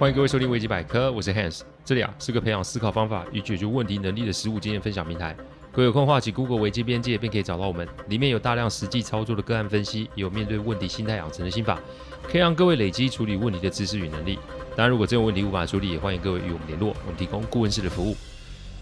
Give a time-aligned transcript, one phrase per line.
[0.00, 5.36] 欢迎各位收听维基百科，我是 Hans，这里啊是个培养思考方法与解决问题能力的实务经验分享平台。
[5.70, 11.78] 各位有空的话，请 Google 维基边界便可以找到我们，里面有大量实际操作的个案分析，也有面对问题心态养成的心法，
[12.22, 14.38] 可以让各位累积处理问题的知识与能力。
[14.74, 18.16] 当然，如果真有问题无法处理，也欢迎各位与我们联络，我们提供顾问式的服务。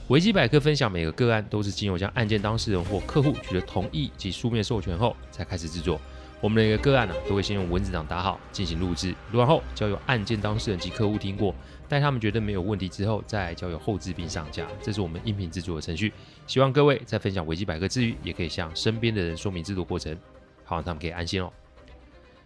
[0.06, 6.00] 维基百科分享每个个案都是经由将案件当事人或客户取得同意及书面授权后才开始制作。
[6.40, 11.52] 我们的一个个案呢、都会先用文字档打好，进行录制，录完后交由案件当事人及客户听过，
[11.88, 14.68] 待他们觉得没有问题之后，再交由后制并上架。
[14.80, 16.12] 这是我们音频制作的程序。
[16.46, 20.16] 希望各位在分享维基百科之余，也可以向身边的人说明制作过程，
[20.64, 21.52] 好让他们可以安心哦。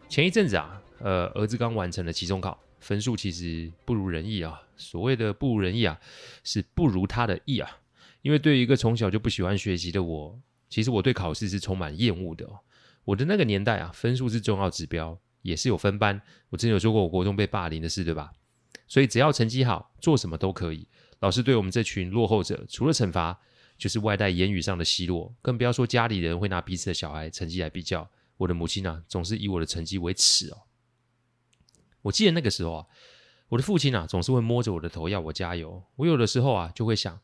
[0.09, 4.59] 前一阵子啊，呃，儿子刚完成了期中考，分数其实不如人意啊。
[4.75, 5.99] 所谓的不如人意啊，
[6.45, 7.69] 是不如他的意啊。
[8.23, 10.39] 因为对于一个从小就不喜欢学习的我，
[10.71, 12.59] 其实我对考试是充满厌恶的哦。
[13.05, 16.23] 我的那个年代啊，分数是重要指标，也是有分班。
[16.51, 18.33] 我之前有说过我国中被霸凌的事，对吧？
[18.87, 20.87] 所以只要成绩好，做什么都可以。
[21.21, 23.41] 老师对我们这群落后者，除了惩罚，
[23.77, 28.09] 就是外带言语上的奚落，更不要说家里人会拿彼此的小孩成绩来比较。
[28.39, 30.63] 我的母亲啊，总是以我的成绩为耻哦。
[32.03, 32.87] 我记得那个时候啊，
[33.49, 35.83] 我的父亲啊，总是会摸着我的头要我加油。
[35.97, 37.21] 我有的时候啊，就会想。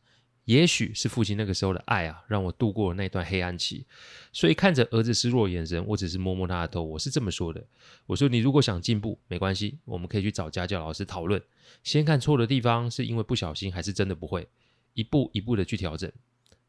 [0.49, 3.85] 也许是父亲那个时候的爱啊，让我度过了那段黑暗期。
[4.33, 6.81] 所以看着儿子失落眼神，我只是摸摸他的头。
[6.81, 7.63] 我是这么说的
[8.07, 11.39] ：“我说你如果想进步，没关系，我们可以去找家教老师讨论。
[11.83, 14.49] 先看错的地方是因为不小心，还是真的不会，
[14.95, 16.11] 一步一步的去调整。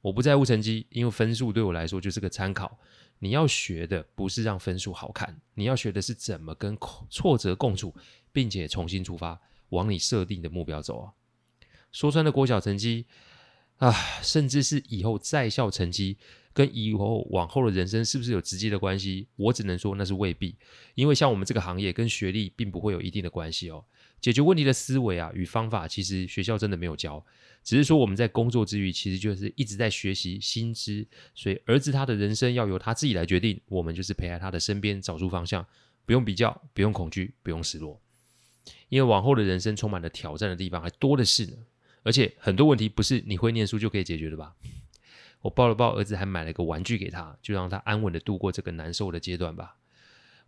[0.03, 2.79] 我不在乎成绩，因为分数对我来说就是个参考。
[3.21, 6.77] 你要学的不是让分数好看，你要学的是怎么跟
[7.09, 7.95] 挫折共处，
[8.31, 11.13] 并且重新出发，往你设定的目标走啊。
[11.93, 13.07] 说穿了，国小成绩。”
[13.81, 13.93] 啊，
[14.23, 16.19] 甚至是以后在校成绩
[16.53, 19.27] 跟以后往后的人生是不是有直接的关系？
[19.37, 20.55] 我只能说那是未必，
[20.95, 23.83] 因为像我们这个行业跟学历并不会有一定的关系哦。
[24.21, 27.25] 解决问题的思维啊与方法，其实学校真的没有教，
[27.65, 31.09] 只是说我们在工作之余，其实就是一直在学习新知。
[31.35, 35.67] 所以儿子他的人生要由他自己来决定，我们就是陪在他的身边，找出方向，
[36.05, 37.99] 不用比较，不用恐惧，不用失落，
[38.91, 41.57] 因为往后的人生充满了挑战的地方还多的是呢。
[42.03, 44.55] 而且很多问题不是你会念书就可以解决的吧？
[45.43, 49.77] 我抱了抱儿子，还买了个玩具给他，就让他安稳的度过这个难受的阶段吧。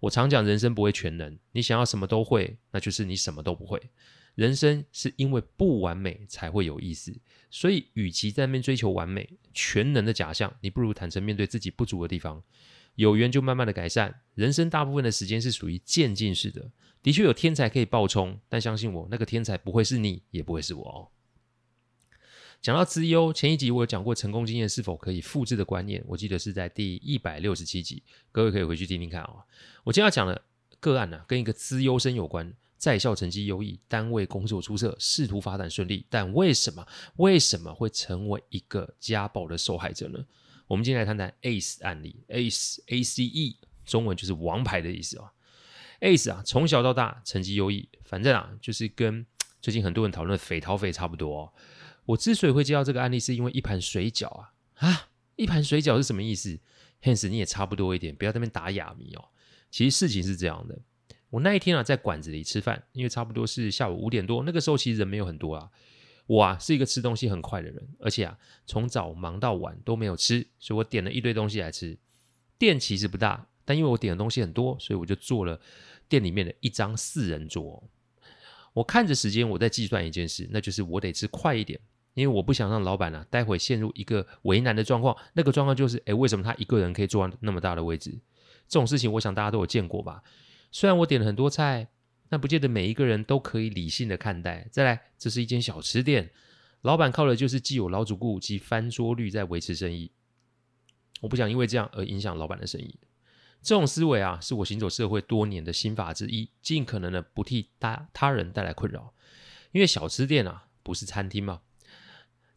[0.01, 3.81] 我常讲，人生不会全能，你想要什么都会，那就是你什么都不会。
[4.35, 7.15] 人生是因为不完美才会有意思，
[7.51, 12.43] 所以与其在那边追求完美、全能的假象，你不如坦诚面对自己不足的地方，
[12.97, 14.23] 有缘就慢慢的改善。
[14.35, 16.71] 人生大部分的时间是属于渐进式的，
[17.03, 21.09] 的确有天才可以爆冲，但相信我，那个天才不会是你，也不会是我哦。
[22.63, 28.01] 讲到资优，前一集我有讲过成功经验是否可以复制的观念，我记得是在第一百六十七集，
[28.31, 29.43] 各位可以回去听听看啊、哦。
[29.83, 30.41] 我今天要讲的
[30.79, 36.87] 个案呢、啊，跟一个资优生有关，在校成绩优异，单位工作出色，仕途发展顺利，但为什么
[37.17, 40.25] 为什么会成为一个家暴的受害者呢？
[40.69, 45.29] 我们今天来谈谈 ACE 案例，ACE A C E，中文就是王牌的意思啊、哦。
[45.99, 49.27] ACE 啊，从小到大成绩优异，反正啊，就是跟
[49.61, 51.53] 最近很多人讨论的斐陶斐差不多、
[52.05, 55.09] 我之所以会接到这个案例，是因为一盘水饺啊啊！
[55.37, 56.59] 一盘水饺是什么意思
[57.03, 59.25] ？Hans，你也差不多一点，不要在那边打哑谜哦。
[59.71, 60.79] 其实事情是这样的，
[61.31, 65.71] 我那一天啊在馆子里吃饭，因为差不多是下午五点多，那个时候其实人没有很多啊。
[66.27, 71.99] 我啊是一个吃东西很快的人，而且啊从早忙到晚都没有吃，所以我点了一堆东西来吃。
[72.59, 75.61] 店其实不大，但因为我点的东西很多，所以我就做了
[76.09, 77.83] 店里面的一张四人桌。
[78.73, 81.81] 我看着时间，我在计算一件事，那就是我得吃快一点。
[82.15, 85.17] 因为我不想让老板呢、啊，待会陷入一个为难的状况。
[85.33, 88.11] 那个状况就是，诶，为什么他一个人可以坐那么大的位置？
[88.69, 90.23] 这种事情，我想大家都有见过吧？
[90.71, 91.89] 虽然我点了很多菜，
[92.29, 94.67] 但不见得每一个人都可以理性的看待。
[94.71, 96.31] 再来，这是一间小吃店，
[96.83, 100.11] 老板靠的就是既有老主顾及翻桌率在维持生意。
[101.21, 102.99] 我不想因为这样而影响老板的生意。
[103.63, 109.15] 这种思维啊，是我行走社会多年的心法之一，尽可能的不替他他人带来困扰。
[109.71, 111.61] 因为小吃店啊，不是餐厅嘛。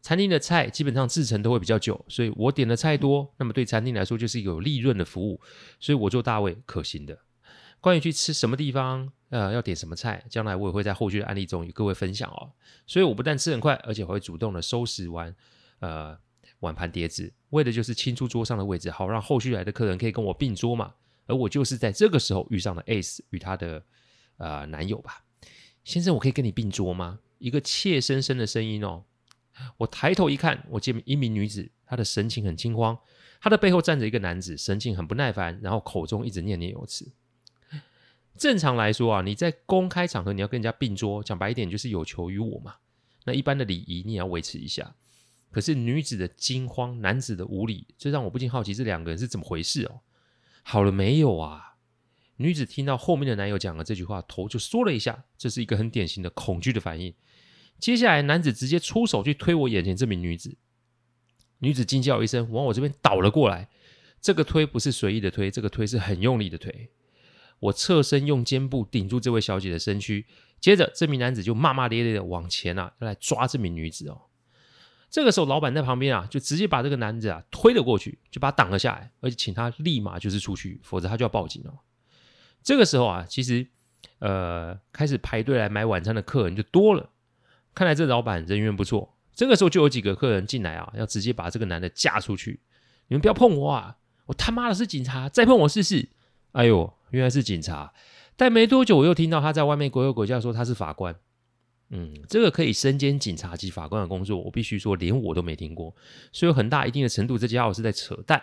[0.06, 5.40] 餐厅的菜基本上制成都会比较久，所以我点的菜多，那么对餐厅来说就是一个有利润的服务，
[5.80, 7.18] 所以我做大位可行的。
[7.80, 12.52] 关于去吃什么地方，呃，要点什么菜，将来我也会在后续的案例中与各位分享哦。
[12.86, 15.34] 所以我不但吃很快，而且我会主动的收拾完，
[15.80, 16.16] 呃，
[16.60, 20.94] 碗盘碟子，为的就是清出桌上的位置，好让后续来的客人可以跟我并桌嘛。
[21.26, 23.82] 而我就是在这个时候遇上了 ACE 与她的
[24.36, 25.24] 呃男友吧。
[25.82, 27.18] 先生，我可以跟你并桌吗？
[27.38, 29.02] 一个怯生生的声音哦。
[29.78, 32.98] 我抬头一看，我见一名女子，她的神情很惊慌，
[33.40, 37.10] 她的背后站着一个男子，神情很不耐烦，然后口中一直念念有词。
[38.36, 42.74] 正常来说啊，你在公开场合你要跟人家并桌，讲白一点就是有求于我嘛。
[43.24, 44.94] 那一般的礼仪你也要维持一下。
[45.50, 50.00] 可是女子的惊慌，男子的无礼，这让我不禁好奇这两个人是怎么回事哦。
[50.62, 51.76] 好了没有啊？
[52.36, 57.14] 女子听到后面的男友讲了这句话，头就缩了一下，这是一个很典型的恐惧的反应。
[57.78, 60.56] 接下来，男子直接出手去推我眼前这名女子，
[61.58, 63.68] 女子惊叫一声，往我这边倒了过来。
[64.20, 66.90] 这个推不是随意的推，这个推是很用力的推。
[67.60, 70.26] 我侧身用肩部顶住这位小姐的身躯，
[70.60, 74.22] 接着这名男子就骂骂咧咧的往前啊，要来抓这名女子哦。
[75.08, 81.78] 这个时候，老板在旁边啊，就直接把这个男子啊推了过去，就把他挡了下来，而且请他立马就是出去，否则他就要报警哦。
[82.62, 83.66] 这个时候啊，其实
[84.18, 87.10] 呃，开始排队来买晚餐的客人就多了，
[87.76, 89.14] 看来这老板人缘不错。
[89.34, 92.58] 这个时候就有几个客人进来啊，要直接把这个男的架出去。
[93.08, 93.98] 你们不要碰我啊！
[94.24, 96.08] 我他妈的是警察，再碰我试试！
[96.52, 97.92] 哎呦，原来是警察。
[98.34, 101.14] 但没多久，我又听到他在外面鬼鬼叫说他是法官。
[101.90, 105.94] 嗯，这个可以身兼警察及法官的工作，我必须说连我都没听过，
[106.32, 108.42] 所以有很大一定的程度，这家伙是在扯淡。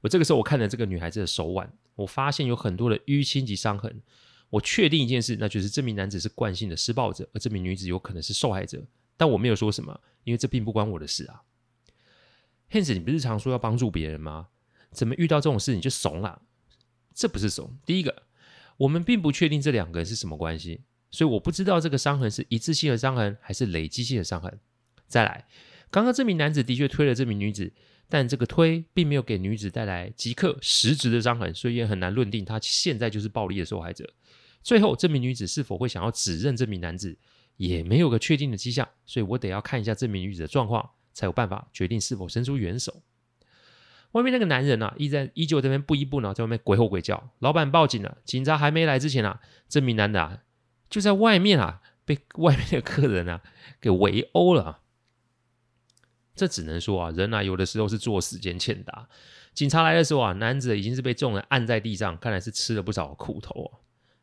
[0.00, 4.00] 我这个时候我看了这个女孩子的手腕，我发现有很多的淤青及伤痕。
[4.52, 8.84] 我确定一件事，那就是这名男子是惯性的施暴者，而这名女子有可能是受害者。
[9.16, 11.40] 但我没有说什么，因为这并不关我的事啊。
[12.70, 14.48] Hans，你不是常说要帮助别人吗？
[14.90, 16.42] 怎么遇到这种事你就怂了？
[17.14, 17.78] 这不是怂。
[17.86, 18.24] 第一个，
[18.76, 20.82] 我们并不确定这两个人是什么关系。
[21.10, 24.60] 所以我不知道这个伤痕是一次性的伤痕还是累积性的伤痕。
[25.08, 25.46] 再来，
[25.90, 27.72] 刚刚这名男子的确推了这名女子，
[28.08, 34.10] 但这个推并没有给女子带来即刻实质的伤痕，所以也很难论定她现在就是暴力的受害者。
[34.62, 37.16] 最后，这名女子是否会想要指认这名男子，
[37.56, 43.02] 也没有个确定的迹象，所以我得要看一下这名女子的状况，才有办法决定是否伸出援手。
[44.12, 47.30] 外面那个男人啊，依在依旧这边不依不饶，在外面鬼吼鬼叫。
[47.38, 50.42] 老板报警了，警察还没来之前啊，这名男的啊。
[50.90, 53.40] 就在外面啊，被外面的客人啊
[53.80, 54.80] 给围殴了。
[56.34, 59.08] 这只能说啊，人啊有的时候是做死兼欠打。
[59.54, 63.80] 警察来的时候啊，男子已经是被众人按在地上，看来是吃了不少苦头啊。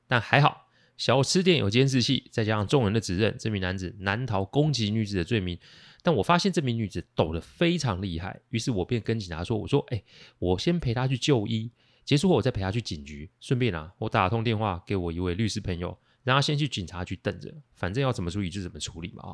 [0.09, 0.67] 但还好，
[0.97, 5.57] 小吃店有监视器，再加上众人的指认，这名男子难逃攻击女子的罪名。
[6.03, 10.03] 但我发现这名女子抖得非常厉害，于是我便跟警察说：“我说，哎，
[10.39, 11.71] 我先陪她去就医，
[12.03, 13.29] 结束后我再陪她去警局。
[13.39, 19.33] 顺便啊，我打通电话给我一位律师朋友。”让他先去警察局等着，反正要怎么处理就怎么处理嘛啊、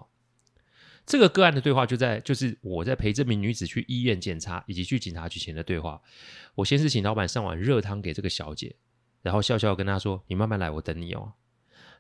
[1.06, 6.00] 这个个案的对话就在就是我在陪这名女子去医院检查以及去警察局前的对话。
[6.54, 8.75] 我先是请老板上碗热汤给这个小姐，
[9.25, 11.33] 然后笑笑跟他说：“你慢慢来，我等你哦。”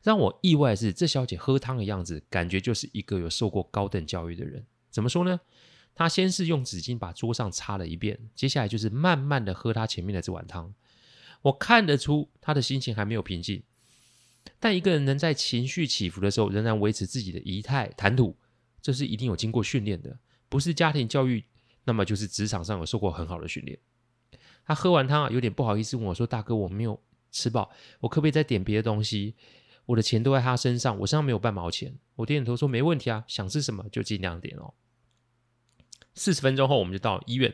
[0.03, 4.63] 让我意外的是，这小姐喝汤的样子，感觉就是一个有受过高等教育的人。
[4.91, 5.39] 怎么说呢？
[5.95, 10.71] 她先是用纸巾把桌上擦了一遍，接下来就是慢慢的喝她前面的这碗汤。
[11.41, 13.63] 我看得出她的心情还没有平静。
[14.59, 18.37] 但一个人能在情绪起伏的时候仍然维持自己的仪态谈吐，
[18.83, 21.43] 这是一定有经过训练的，不是家庭教育，
[21.85, 23.79] 那么就是职场上有受过很好的训练。
[24.67, 26.99] 他喝完汤啊，有点不好意思问我说：“大哥，我没有
[27.35, 29.35] 吃饱，我可不可以再点别的东西？
[29.87, 34.73] 我的钱都在他身上，我身上没有半毛钱。”我点点头说：“没问题啊，想吃什么就尽量点哦。”
[36.15, 37.53] 四十分钟后，我们就到医院。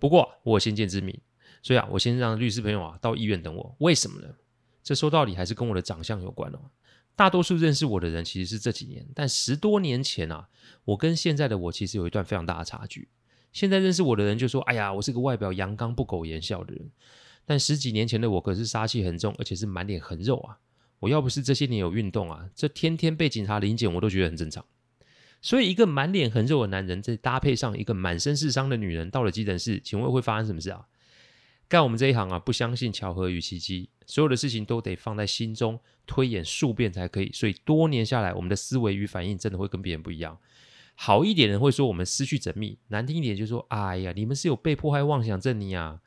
[0.00, 1.16] 不过我有先见之明，
[1.62, 3.76] 所以啊，我先让律师朋友啊到医院等我。
[3.78, 4.34] 为什么呢？
[4.82, 6.58] 这说到底还是跟我的长相有关哦。
[7.14, 10.48] 大多数认识我的人其实是这几年，但十多年前啊，
[10.84, 13.08] 我跟现在的我其实有一段非常大的差距。
[13.52, 16.90] 现在认识我的人就说：“哎呀，我是个外表阳刚、不苟言笑的人。”
[17.50, 20.56] 但十几年前的我可是杀气很重，而且是满脸横肉啊！
[21.00, 24.64] 我要不是这些年有运动啊，这天天被警察临检我都觉得很正常。
[25.42, 30.86] 所以，一个满脸横肉的男人，再搭配上一个满身是伤的女人，到了急诊室，请问会发生什么事啊？
[31.66, 37.32] 干我们这一行啊，不相信巧合与奇迹，所有的事情都得放在心中推演数遍才可以。
[37.32, 40.38] 所以多年下来，我们的思维与反应真的会跟别人不一样。
[40.94, 46.00] 好一点的人会说我们思绪缜密，难听一点就说：哎呀，你们是有被迫害妄想症你啊！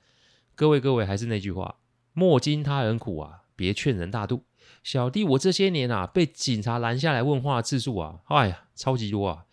[0.55, 1.77] 各位各位，还是那句话，
[2.13, 4.43] 莫经他人苦啊，别劝人大度。
[4.83, 9.45] 小弟我这些年啊，被警察拦下来问话的次数啊，哎呀，超级多啊！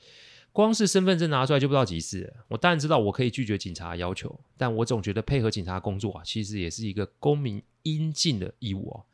[0.52, 2.35] 光是身份证拿出来就不知道几次。
[2.49, 9.07] 我当然知道我可以拒绝警察要求，但我总觉得配合警察工作啊，其实也是一个公民应尽的义务哦。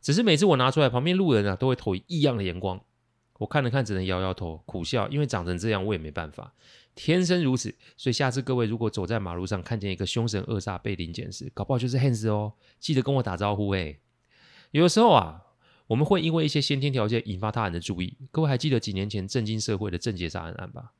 [0.00, 2.82] 只是每次我拿出来，旁边路人啊都会投以异样的眼光。
[3.42, 6.52] 我看了看，只能摇摇头，苦笑，因为长成这样，我也没办法，
[6.94, 7.74] 天生如此。
[7.96, 13.98] 所以下次各位如果走在马路上看见一个凶神恶煞被临检时，搞不好就是 Hans 哦，记得跟我打招呼诶。
[14.70, 15.42] 有时候啊。
[15.88, 18.16] 我们会因为一些先天条件引发他人的注意。
[18.30, 20.92] 各位还记得几年前震惊社会的郑捷杀人案吧？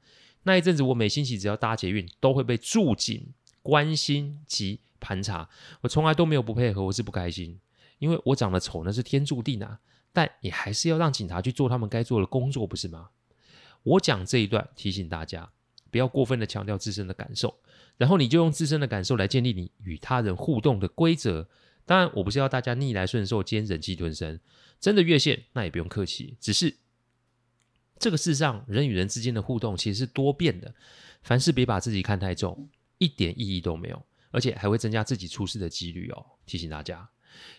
[0.42, 3.32] 那一阵子，我每星期只要搭捷运，都会被驻警
[3.62, 5.48] 关心及盘查。
[5.80, 7.58] 我从来都没有不配合，我是不开心，
[8.00, 9.80] 因为我长得丑那是天注定啊，
[10.12, 13.10] 但你还是要让警察去做他们该做的工作，不是吗？
[13.82, 15.50] 我讲这一段提醒大家，
[15.90, 17.58] 不要过分的强调自身的感受，
[17.96, 21.48] 然后你就用自身的感受来建立你与他人互动的规则。
[21.84, 24.38] 当然，我不是要大家逆来顺受，兼忍气吞声，
[24.78, 26.76] 真的越线那也不用客气，只是
[27.98, 30.72] 这个世上人与人之间的互动其实是多变的，
[31.22, 34.00] 凡事别把自己看太重，一点意义都没有，
[34.30, 36.24] 而且还会增加自己出事的几率哦。
[36.46, 37.08] 提醒大家。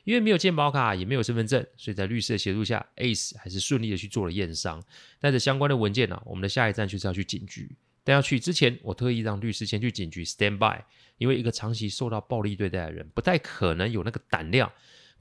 [0.04, 4.84] 因为没有健保卡，也没有身份证，所以在律师的协助下，Ace 还是顺利的去做了验伤。
[5.20, 7.76] 带着相关的文件呢、我们的下一站就是要去警局。
[8.04, 10.84] 但要去之前，我特意让律师先去警局 stand by，
[11.18, 14.70] 因为一个长期受到暴力对待的人，不太可能有那个胆量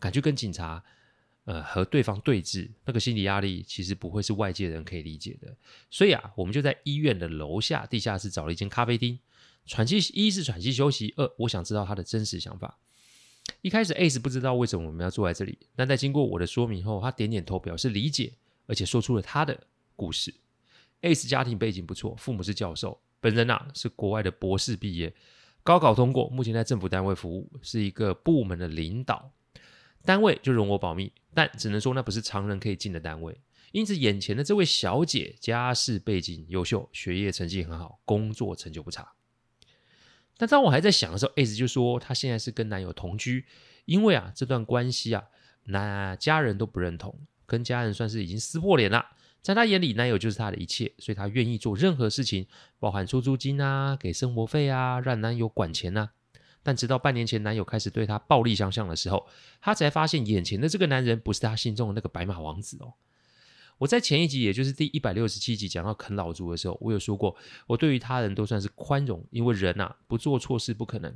[0.00, 0.82] 敢去跟警察，
[1.44, 2.68] 呃，和对方对峙。
[2.85, 5.56] 那个心理压力其实不会是外界人可以理解的。
[5.90, 9.16] 所以啊，我们就在医院的楼下地下室找了一间咖啡厅，
[9.64, 12.76] 喘气，一是喘气休息，二我想知道他的真实想法。
[13.61, 18.32] 一开始 Ace 不知道为什么我们要坐在这里，但在经过我的说明后，他点点头表示理解，
[18.66, 20.34] 而且说出了他的故事。
[21.02, 25.14] Ace 家庭背景不错，父母是教授，本人啊是国外的博士毕业，
[25.62, 29.30] 高考通过，目前在政府单位服务，是一个部门的领导。
[30.04, 33.40] 单位就容我保密，但只能说那不是常人可以进的单位。
[33.70, 39.12] 因此，眼前的这位小姐家世背景优秀，学业成绩很好，工作成就不差。
[40.36, 43.46] 但当我还在想的时候，Ace 就说她现在是跟男友同居，
[43.84, 45.24] 因为啊这段关系啊，
[45.64, 47.14] 那家人都不认同，
[47.46, 49.06] 跟家人算是已经撕破脸了。
[49.40, 52.46] 在她眼里，男友就是她的一切，所以她愿意做任何事情，
[52.78, 56.10] 包含出租金啊、给生活费啊、让男友管钱啊。
[56.62, 59.26] 但直到半年前，男友开始对她暴力相向的时候，
[59.60, 62.94] 她才发现眼前的这个男人不是她心中的那个白马王子哦。
[63.82, 67.36] 我在前一集，也就是第一百六十七集讲到啃老族的时候，我有说过，
[67.66, 71.12] 我对于他人都算是宽容，因为人啊，不做错事不可能，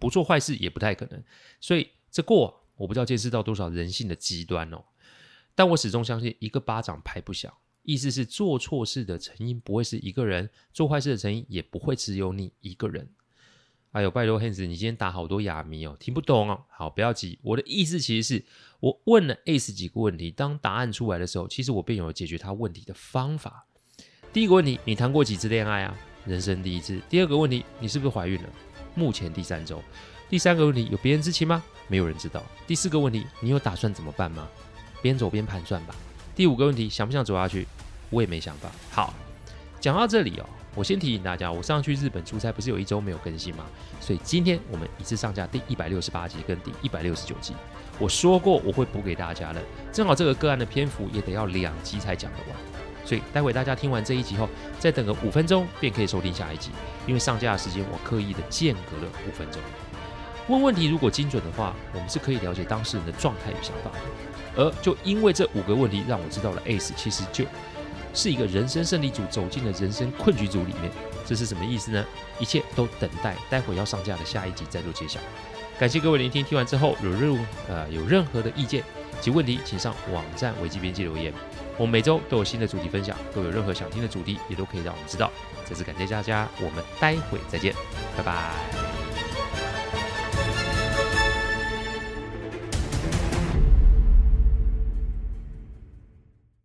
[0.00, 1.22] 不做坏事也不太可能，
[1.60, 4.82] 所以这过我不知道见识到多少人性的极端哦。
[5.54, 13.08] 但我始终相信，一个巴掌拍不响，意思是做错事的成因不会是一个人，做坏事的成因也不会只有你一个人。
[13.94, 16.60] 哎呦，拜托汉斯，你今天打好多哑谜哦，听不懂哦。
[16.68, 18.44] 好，不要急，我的意思其实是
[18.80, 23.64] 我问了 Ace 几个问题，当答案出来的时候，其实我便有了解决他问题的方法。
[24.32, 25.96] 第一个问题，你谈过几次恋爱啊？
[26.26, 27.00] 人生第一次。
[27.08, 28.48] 第二个问题，你是不是怀孕了？
[28.96, 29.80] 目前第三周。
[30.28, 31.62] 第三个问题，有别人知情吗？
[31.86, 32.42] 没有人知道。
[32.66, 34.48] 第四个问题，你有打算怎么办吗？
[35.02, 35.94] 边走边盘算吧。
[36.34, 37.64] 第五个问题，想不想走下去？
[38.10, 38.72] 我也没想法。
[38.90, 39.14] 好，
[39.80, 40.48] 讲到这里哦。
[40.74, 43.64] 我先提醒大家，我上去日本出差不是有一周没有更新吗？
[44.00, 47.54] 所以今天我们一次上架第一百六十八集跟第一百六十九集。
[47.98, 49.62] 我说过我会补给大家的，
[49.92, 52.56] 正好这个个案的篇幅也得要两集才讲得完，
[53.04, 54.48] 所以待会大家听完这一集后，
[54.80, 56.70] 再等个五分钟便可以收听下一集。
[57.06, 59.62] 因为上架的时间我刻意的间隔了五分钟。
[60.48, 63.98] 问问题如果精准的话，我们是可以了解当事人的状态与想法的。
[64.56, 67.44] 而就因为这五个问题，让我知道了 Ace 其实就
[68.14, 70.90] 是一个人生胜利组走进了人生困局组里面，
[71.26, 72.04] 这是什么意思呢？
[72.38, 75.20] 一切都等待待会要上架的下一集再做揭晓。
[75.78, 78.82] 感谢各位聆听，听完之后有任呃有任何的意见
[79.20, 81.32] 及问题，请上网站维基编辑留言。
[81.76, 85.30] 我们每周都有新的主题分享，都有任何想听的主题也都可以让我们知道。
[85.64, 87.74] 再次感谢大家，我们待会再见，
[88.16, 88.83] 拜拜。